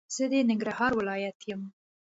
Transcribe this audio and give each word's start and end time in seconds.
زه 0.15 0.23
د 0.31 0.33
ننګرهار 0.49 0.91
ولايت 0.99 1.37
يم 1.49 1.61